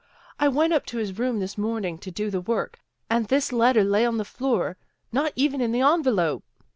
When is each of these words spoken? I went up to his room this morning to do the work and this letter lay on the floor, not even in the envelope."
I 0.39 0.47
went 0.47 0.73
up 0.73 0.87
to 0.87 0.97
his 0.97 1.19
room 1.19 1.37
this 1.39 1.59
morning 1.59 1.99
to 1.99 2.09
do 2.09 2.31
the 2.31 2.41
work 2.41 2.79
and 3.07 3.27
this 3.27 3.51
letter 3.53 3.83
lay 3.83 4.03
on 4.03 4.17
the 4.17 4.25
floor, 4.25 4.75
not 5.11 5.31
even 5.35 5.61
in 5.61 5.73
the 5.73 5.81
envelope." 5.81 6.43